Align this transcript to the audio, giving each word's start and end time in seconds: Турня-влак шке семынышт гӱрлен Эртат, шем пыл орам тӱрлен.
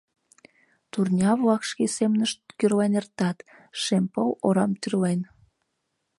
Турня-влак 0.91 1.61
шке 1.69 1.85
семынышт 1.97 2.39
гӱрлен 2.59 2.93
Эртат, 2.99 3.37
шем 3.81 4.05
пыл 4.13 4.29
орам 4.47 4.71
тӱрлен. 4.81 5.21